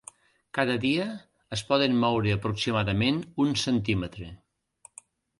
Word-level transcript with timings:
Cada 0.57 0.75
dia 0.83 1.03
es 1.57 1.61
poden 1.71 1.99
moure 2.03 2.33
aproximadament 2.35 3.19
un 3.43 3.53
centímetre. 3.65 4.31